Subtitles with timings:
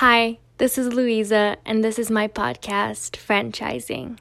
[0.00, 4.16] Hi, this is Louisa, and this is my podcast, Friend-chising.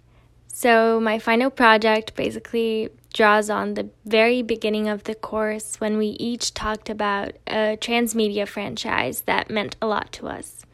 [0.50, 6.08] So, my final project basically draws on the very beginning of the course when we
[6.08, 10.66] each talked about a transmedia franchise that meant a lot to us.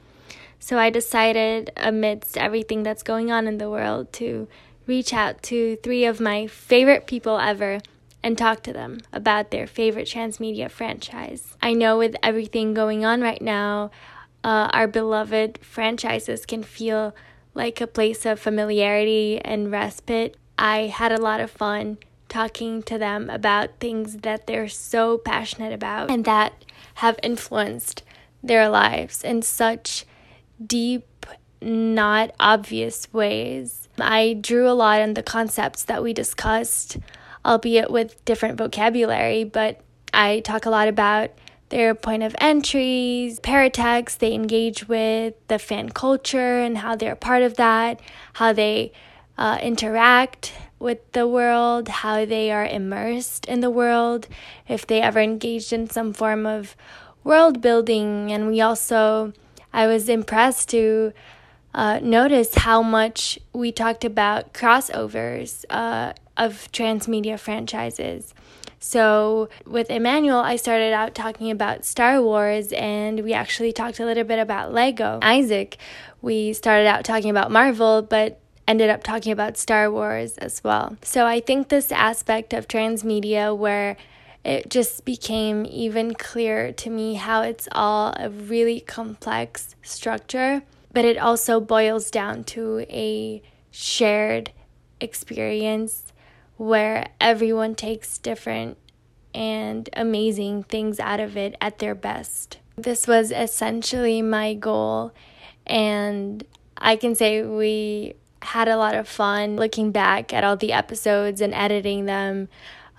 [0.58, 4.48] So, I decided, amidst everything that's going on in the world, to
[4.88, 7.80] reach out to three of my favorite people ever
[8.24, 11.56] and talk to them about their favorite transmedia franchise.
[11.62, 13.92] I know with everything going on right now,
[14.46, 17.16] uh, our beloved franchises can feel
[17.56, 20.38] like a place of familiarity and respite.
[20.56, 21.98] I had a lot of fun
[22.30, 26.64] talking to them about things that they're so passionate about and that
[26.96, 28.04] have influenced
[28.44, 30.06] their lives in such
[30.64, 31.26] deep,
[31.60, 33.90] not obvious ways.
[33.98, 36.98] I drew a lot on the concepts that we discussed,
[37.44, 39.82] albeit with different vocabulary, but
[40.14, 41.32] I talk a lot about
[41.70, 47.42] their point of entries, paratext they engage with, the fan culture and how they're part
[47.42, 48.00] of that,
[48.34, 48.92] how they
[49.38, 54.28] uh, interact with the world, how they are immersed in the world,
[54.68, 56.76] if they ever engaged in some form of
[57.24, 58.32] world building.
[58.32, 59.34] And we also,
[59.74, 61.14] I was impressed to
[61.74, 68.34] uh, notice how much we talked about crossovers uh, of transmedia franchises.
[68.80, 74.06] So, with Emmanuel, I started out talking about Star Wars, and we actually talked a
[74.06, 75.20] little bit about Lego.
[75.22, 75.78] Isaac,
[76.22, 80.98] we started out talking about Marvel, but ended up talking about Star Wars as well.
[81.02, 83.98] So, I think this aspect of transmedia where
[84.44, 90.62] it just became even clearer to me how it's all a really complex structure,
[90.94, 94.52] but it also boils down to a shared
[95.02, 96.14] experience
[96.58, 98.78] where everyone takes different
[99.34, 102.60] and amazing things out of it at their best.
[102.78, 105.14] This was essentially my goal,
[105.66, 106.44] and
[106.78, 111.42] I can say we had a lot of fun looking back at all the episodes
[111.42, 112.48] and editing them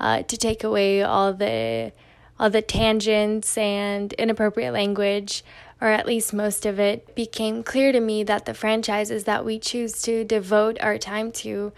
[0.00, 1.92] uh, to take away all the
[2.38, 5.42] all the tangents and inappropriate language
[5.80, 9.58] or at least most of it became clear to me that the franchises that we
[9.58, 11.72] choose to devote our time to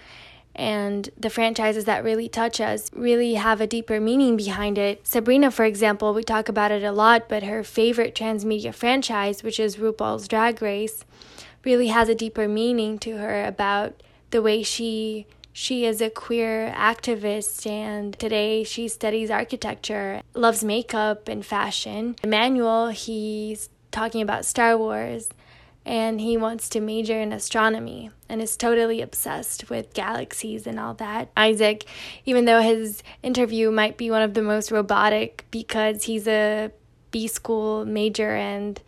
[0.58, 5.06] and the franchises that really touch us really have a deeper meaning behind it.
[5.06, 9.60] Sabrina, for example, we talk about it a lot, but her favorite transmedia franchise, which
[9.60, 11.04] is RuPaul's Drag Race,
[11.64, 16.72] really has a deeper meaning to her about the way she she is a queer
[16.76, 22.14] activist and today she studies architecture, loves makeup and fashion.
[22.22, 25.30] Emmanuel, he's talking about Star Wars
[25.88, 30.92] and he wants to major in astronomy and is totally obsessed with galaxies and all
[30.92, 31.30] that.
[31.34, 31.86] Isaac,
[32.26, 36.70] even though his interview might be one of the most robotic because he's a
[37.10, 38.78] B school major and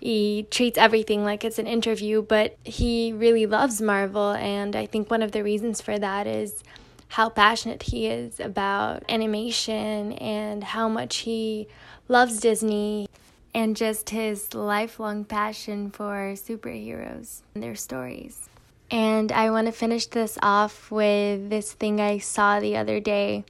[0.00, 5.10] he treats everything like it's an interview, but he really loves Marvel, and I think
[5.10, 6.62] one of the reasons for that is
[7.08, 11.66] how passionate he is about animation and how much he
[12.06, 13.08] loves Disney
[13.54, 18.48] and just his lifelong passion for superheroes and their stories.
[18.90, 23.44] And I want to finish this off with this thing I saw the other day,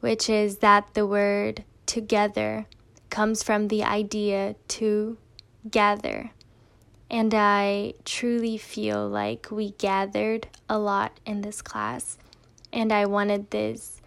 [0.00, 2.66] which is that the word together
[3.10, 5.16] comes from the idea to
[5.70, 6.30] gather.
[7.10, 12.18] And I truly feel like we gathered a lot in this class.
[12.72, 14.00] And I wanted this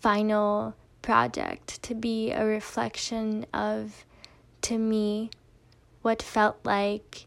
[0.00, 4.04] final project to be a reflection of
[4.64, 5.30] to me
[6.02, 7.26] what felt like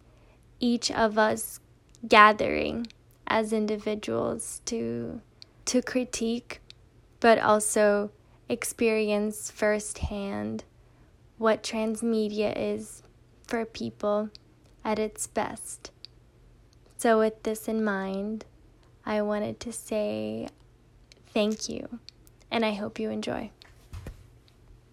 [0.60, 1.60] each of us
[2.08, 2.88] gathering
[3.28, 5.22] as individuals to
[5.66, 6.62] to critique
[7.20, 8.12] but also
[8.50, 10.64] experience firsthand
[11.38, 13.04] what transmedia is
[13.46, 14.30] for people
[14.84, 15.92] at its best.
[16.98, 18.46] So, with this in mind,
[19.06, 20.48] I wanted to say
[21.28, 22.00] thank you,
[22.50, 23.52] and I hope you enjoy.